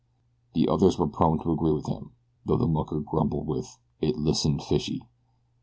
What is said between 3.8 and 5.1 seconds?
"it listened fishy."